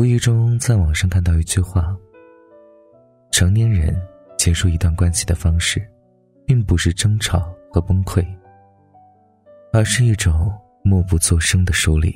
[0.00, 1.94] 无意中在网上看到一句话：
[3.30, 3.94] 成年人
[4.38, 5.86] 结束一段关系的方式，
[6.46, 8.26] 并不是争吵和崩溃，
[9.74, 10.50] 而是一种
[10.82, 12.10] 默不作声的疏离。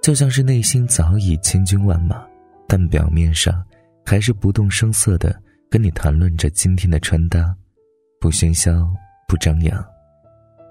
[0.00, 2.24] 就像是内心早已千军万马，
[2.68, 3.60] 但表面上
[4.04, 5.36] 还是不动声色的
[5.68, 7.52] 跟你谈论着今天的穿搭，
[8.20, 8.88] 不喧嚣，
[9.26, 9.84] 不张扬，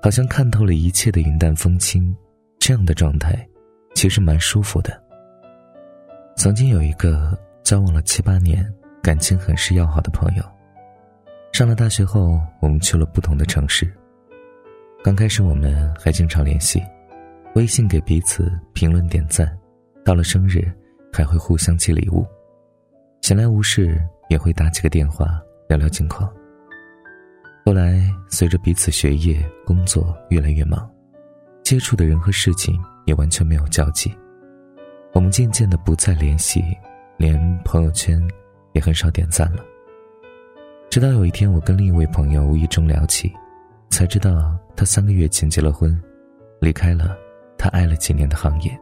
[0.01, 2.15] 好像看透了一切的云淡风轻。
[2.59, 3.45] 这样的状态，
[3.93, 5.03] 其实蛮舒服的。
[6.35, 8.71] 曾经有一个交往了七八年、
[9.01, 10.43] 感情很是要好的朋友，
[11.53, 13.91] 上了大学后，我们去了不同的城市。
[15.01, 16.83] 刚开始我们还经常联系。
[17.55, 19.57] 微信给彼此评论点赞，
[20.03, 20.69] 到了生日
[21.13, 22.27] 还会互相寄礼物，
[23.21, 23.97] 闲来无事
[24.29, 26.29] 也会打几个电话聊聊近况。
[27.65, 30.91] 后来随着彼此学业工作越来越忙，
[31.63, 34.13] 接触的人和事情也完全没有交集，
[35.15, 36.61] 我们渐渐的不再联系，
[37.15, 38.21] 连朋友圈
[38.73, 39.63] 也很少点赞了。
[40.89, 43.33] 直到有一天，我跟另一位朋友无意中聊起，
[43.89, 45.97] 才知道他三个月前结了婚，
[46.59, 47.17] 离开了。
[47.57, 48.77] 他爱了几年的行业。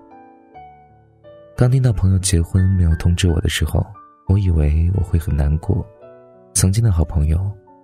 [1.55, 3.85] 刚听到朋友结婚没有通知我的时候，
[4.27, 5.85] 我以为我会很难过，
[6.53, 7.39] 曾经的好朋友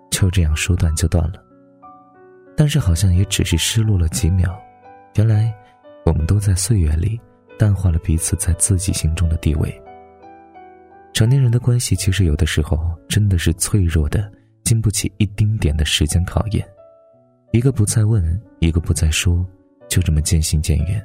[0.10, 1.40] 就这样说断就断了。
[2.58, 4.60] 但是好像也只是失落了几秒，
[5.16, 5.54] 原来
[6.04, 7.22] 我们都在岁月里
[7.60, 9.82] 淡化了彼此在自己心中的地位。
[11.12, 12.80] 成年人的关系其实有的时候
[13.10, 14.32] 真的是脆弱的，
[14.64, 16.66] 经不起一丁点的时间考验。
[17.52, 19.46] 一个不再问，一个不再说。
[19.90, 21.04] 就这么渐行渐远。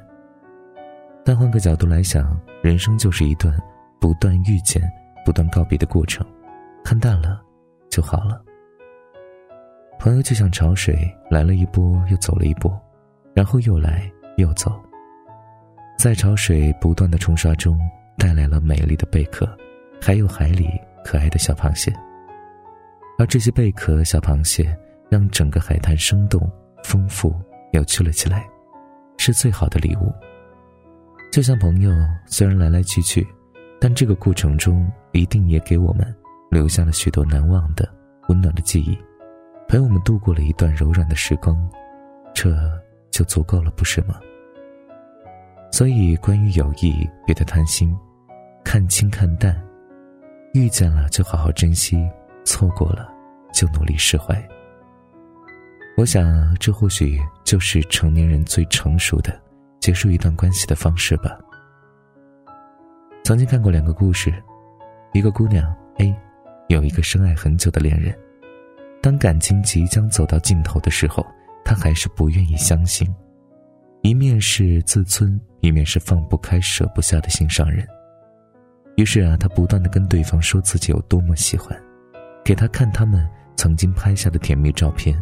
[1.25, 3.51] 但换个角度来想，人生就是一段
[3.99, 4.79] 不断遇见、
[5.25, 6.23] 不断告别的过程，
[6.83, 7.41] 看淡了
[7.89, 8.39] 就好了。
[9.97, 10.95] 朋友就像潮水，
[11.31, 12.71] 来了一波又走了一波，
[13.33, 14.79] 然后又来又走，
[15.97, 17.79] 在潮水不断的冲刷中，
[18.17, 19.47] 带来了美丽的贝壳，
[20.01, 20.69] 还有海里
[21.03, 21.91] 可爱的小螃蟹。
[23.17, 24.77] 而这些贝壳、小螃蟹，
[25.09, 26.51] 让整个海滩生动、
[26.83, 27.33] 丰富、
[27.71, 28.45] 有趣了起来。
[29.17, 30.13] 是最好的礼物。
[31.31, 31.91] 就像朋友，
[32.25, 33.25] 虽然来来去去，
[33.79, 36.05] 但这个过程中一定也给我们
[36.51, 37.89] 留下了许多难忘的、
[38.27, 38.97] 温暖的记忆，
[39.67, 41.57] 陪我们度过了一段柔软的时光，
[42.33, 42.53] 这
[43.09, 44.19] 就足够了，不是吗？
[45.71, 47.93] 所以，关于友谊，别太贪心，
[48.63, 49.61] 看清看淡，
[50.53, 51.97] 遇见了就好好珍惜，
[52.45, 53.11] 错过了
[53.53, 54.41] 就努力释怀。
[55.97, 59.37] 我想，这或许就是成年人最成熟的
[59.79, 61.37] 结束一段关系的方式吧。
[63.23, 64.33] 曾经看过两个故事，
[65.13, 66.15] 一个姑娘 A，
[66.69, 68.17] 有一个深爱很久的恋人，
[69.01, 71.25] 当感情即将走到尽头的时候，
[71.65, 73.13] 她还是不愿意相信，
[74.01, 77.87] 一面是自尊，一面是放不开、舍不下的心上人。
[78.95, 81.77] 于是啊，他不断的跟对方说自己有多么喜欢，
[82.43, 85.21] 给他看他们曾经拍下的甜蜜照片。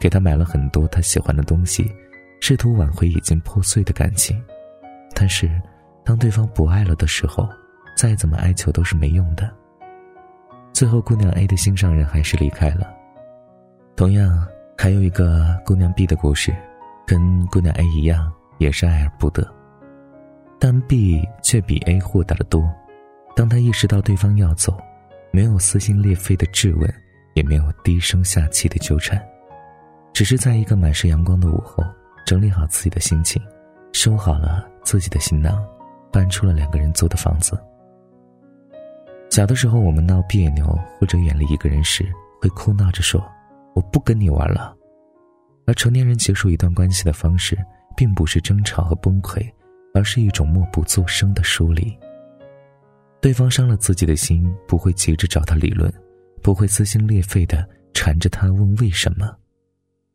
[0.00, 1.90] 给他买了很多他喜欢的东西，
[2.40, 4.42] 试图挽回已经破碎的感情。
[5.14, 5.50] 但是，
[6.04, 7.48] 当对方不爱了的时候，
[7.96, 9.50] 再怎么哀求都是没用的。
[10.72, 12.92] 最后，姑娘 A 的心上人还是离开了。
[13.96, 14.46] 同样，
[14.76, 16.54] 还有一个姑娘 B 的故事，
[17.06, 19.48] 跟姑娘 A 一样，也是爱而不得。
[20.64, 22.66] 但 B 却比 A 豁达的多。
[23.36, 24.74] 当他意识到对方要走，
[25.30, 26.90] 没有撕心裂肺的质问，
[27.34, 29.22] 也没有低声下气的纠缠。
[30.14, 31.84] 只是在一个满是阳光的午后，
[32.24, 33.42] 整理好自己的心情，
[33.92, 35.62] 收好了自己的行囊，
[36.10, 37.62] 搬出了两个人租的房子。
[39.28, 40.66] 小的时候，我们闹别扭
[40.98, 42.10] 或者远离一个人时，
[42.40, 43.22] 会哭闹着说
[43.76, 44.74] ：“我不跟你玩了。”
[45.68, 47.54] 而成年人结束一段关系的方式，
[47.94, 49.46] 并不是争吵和崩溃，
[49.94, 51.96] 而是一种默不作声的疏离。
[53.22, 55.90] 对方伤了自己的心，不会急着找他理论，
[56.42, 59.34] 不会撕心裂肺的缠着他问为什么。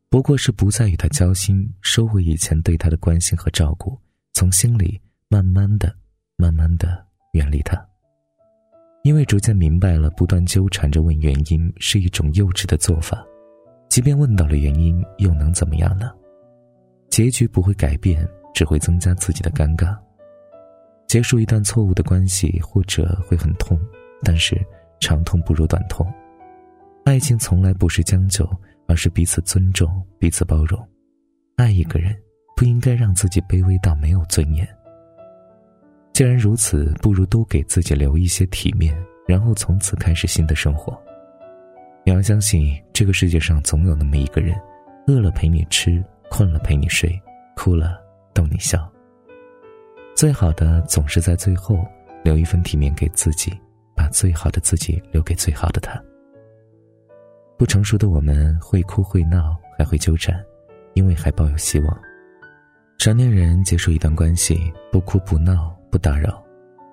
[0.08, 3.98] 不过是不再与他交心，收回以前对他的关心和照顾，
[4.32, 5.92] 从心里慢慢的、
[6.36, 7.80] 慢慢的远离他。
[9.02, 13.24] 因为逐渐明白了，不断纠缠着问原因是一种幼稚的做法，
[13.88, 16.12] 即便问到了原因，又能怎么样呢？
[17.08, 19.96] 结局不会改变，只会增加自己的尴尬。
[21.06, 23.78] 结束一段错误的关系，或者会很痛，
[24.22, 24.60] 但是
[25.00, 26.06] 长痛不如短痛。
[27.04, 28.48] 爱情从来不是将就。
[28.86, 30.76] 而是彼此尊重，彼此包容。
[31.54, 32.12] 爱一个人，
[32.56, 34.66] 不应该让自己卑微到没有尊严。
[36.12, 38.92] 既然如此，不如多给自己留一些体面，
[39.28, 41.00] 然后从此开始新的生活。
[42.04, 44.60] 你要相信，这个世界上总有那么一个人，
[45.06, 47.16] 饿了陪你吃，困了陪你睡，
[47.54, 48.02] 哭了
[48.40, 48.90] 逗你笑。
[50.14, 51.86] 最好的总是在最后
[52.24, 53.52] 留一份体面给自己，
[53.94, 56.02] 把最好的自己留给最好的他。
[57.58, 60.42] 不成熟的我们会哭会闹，还会纠缠，
[60.94, 62.00] 因为还抱有希望。
[62.96, 66.42] 成年人结束一段关系，不哭不闹不打扰，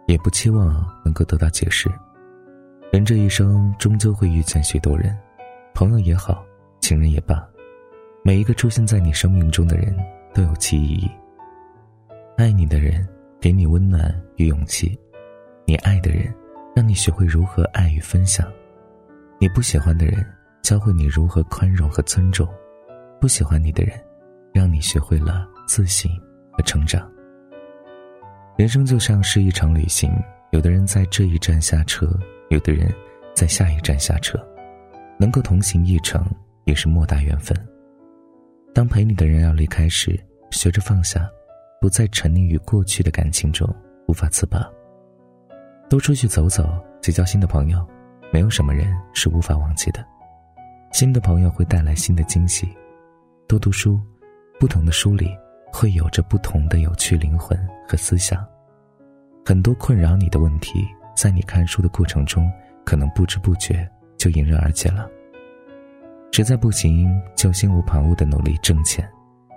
[0.05, 1.89] 也不期望能够得到解释。
[2.91, 5.17] 人这一生终究会遇见许多人，
[5.73, 6.45] 朋友也好，
[6.81, 7.47] 情人也罢，
[8.21, 9.95] 每一个出现在你生命中的人
[10.33, 11.09] 都有其意义。
[12.37, 13.03] 爱你的人
[13.41, 14.95] 给你温暖与勇气，
[15.65, 16.31] 你爱的人
[16.75, 18.47] 让你学会如何爱与分享，
[19.39, 20.23] 你不喜欢的人
[20.61, 22.47] 教会你如何宽容和尊重，
[23.19, 23.99] 不喜欢你的人
[24.53, 26.11] 让你学会了自信
[26.51, 27.11] 和成长。
[28.55, 30.13] 人生就像是一场旅行，
[30.51, 32.07] 有的人在这一站下车。
[32.49, 32.93] 有的人，
[33.33, 34.39] 在下一站下车，
[35.19, 36.23] 能够同行一程，
[36.65, 37.57] 也是莫大缘分。
[38.75, 40.17] 当陪你的人要离开时，
[40.51, 41.27] 学着放下，
[41.79, 43.67] 不再沉溺于过去的感情中
[44.07, 44.67] 无法自拔。
[45.89, 46.67] 多出去走走，
[47.01, 47.85] 结交新的朋友，
[48.31, 50.05] 没有什么人是无法忘记的。
[50.91, 52.67] 新的朋友会带来新的惊喜。
[53.47, 53.99] 多读书，
[54.59, 55.29] 不同的书里
[55.71, 57.57] 会有着不同的有趣灵魂
[57.87, 58.45] 和思想。
[59.45, 60.85] 很多困扰你的问题。
[61.15, 62.47] 在你看书的过程中，
[62.85, 65.09] 可能不知不觉就迎刃而解了。
[66.31, 69.09] 实在不行，就心无旁骛的努力挣钱。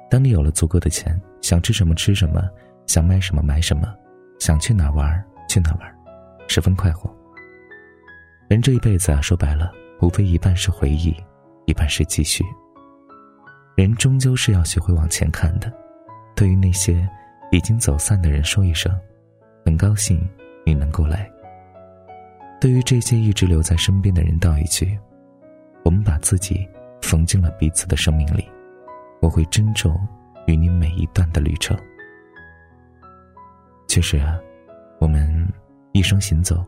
[0.08, 2.48] 当你有了足够的钱，想吃什么吃什么，
[2.86, 3.92] 想买什么买什么，
[4.38, 5.98] 想去哪玩去哪玩，
[6.48, 7.14] 十分快活。
[8.48, 11.14] 人这一辈子啊，说白了，无非一半是回忆，
[11.66, 12.44] 一半是继续。
[13.76, 15.72] 人终究是要学会往前看的。
[16.34, 17.08] 对于那些
[17.50, 18.92] 已经走散的人，说一声，
[19.64, 20.20] 很高兴
[20.66, 21.30] 你能够来。
[22.60, 24.98] 对于这些一直留在身边的人，道一句
[25.84, 26.68] ：“我们把自己
[27.00, 28.46] 缝进了彼此的生命里，
[29.22, 29.98] 我会珍重
[30.50, 31.78] 与你每一段的旅程。”
[33.86, 34.38] 其实啊，
[34.98, 35.46] 我们
[35.92, 36.64] 一生行走，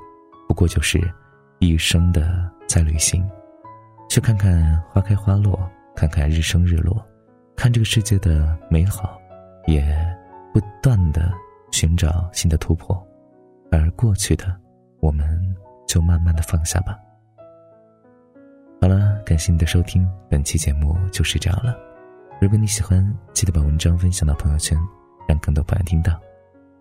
[0.46, 1.00] 不过就是
[1.58, 3.29] 一生的在旅行，
[4.08, 7.05] 去看看花开花落，看看日升日落，
[7.56, 9.20] 看这个世界的美好，
[9.67, 9.82] 也
[10.55, 11.32] 不断的
[11.73, 12.96] 寻找新的突破，
[13.70, 14.56] 而过去的，
[15.00, 15.56] 我们。
[15.84, 16.99] 就慢慢的放下吧。
[18.81, 21.76] 好了，感谢你的收听，本期节目就是这样了。
[22.42, 23.00] 如果你喜欢，
[23.32, 24.76] 记得把文章分享到朋友圈，
[25.28, 26.20] 让更多朋友听到。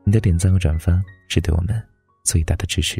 [0.04, 1.80] 你的点赞和转发是对我们
[2.24, 3.00] 最大的支持。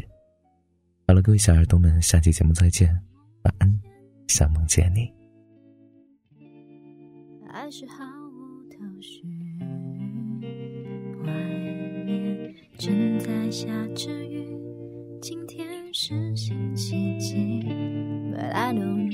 [1.08, 2.96] 好了，各位小耳朵们，下期节目再见，
[3.42, 3.80] 晚安，
[4.28, 5.12] 想梦见你。
[7.52, 9.24] 还是毫无头绪，
[11.24, 11.32] 外
[12.06, 14.46] 面正在下着雨，
[15.20, 15.66] 今天。
[15.94, 17.34] 是星期几
[18.32, 19.11] ？But I don't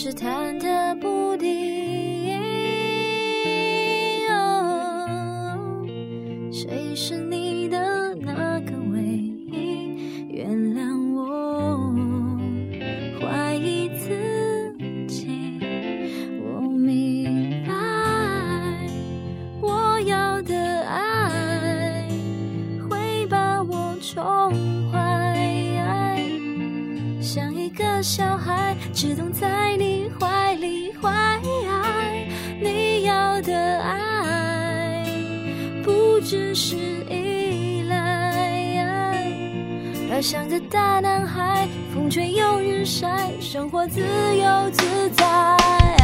[0.00, 0.67] 是忐忑
[28.02, 31.40] 小孩只懂在你怀里坏
[32.60, 35.04] 你要的爱
[35.82, 36.76] 不只是
[37.10, 39.32] 依赖，
[40.12, 45.97] 而像个大男孩，风吹又日晒，生活自由自在。